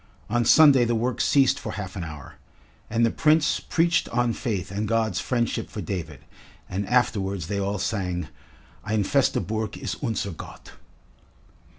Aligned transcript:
On 0.31 0.43
Sunday 0.43 0.83
the 0.83 0.95
work 0.95 1.21
ceased 1.21 1.59
for 1.59 1.73
half 1.73 1.95
an 1.95 2.03
hour, 2.03 2.37
and 2.89 3.05
the 3.05 3.11
Prince 3.11 3.59
preached 3.59 4.09
on 4.09 4.33
faith 4.33 4.71
and 4.71 4.87
God's 4.87 5.19
friendship 5.19 5.69
for 5.69 5.79
David, 5.79 6.21
and 6.67 6.87
afterwards 6.87 7.45
they 7.45 7.59
all 7.59 7.77
sang: 7.77 8.27
"Ein 8.83 9.03
feste 9.03 9.45
Burg 9.45 9.77
ist 9.77 10.01
unser 10.03 10.31
Gott." 10.31 10.71